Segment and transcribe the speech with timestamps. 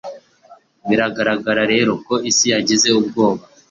[0.87, 3.43] Biragaragara rero ko isi yagize ubwoba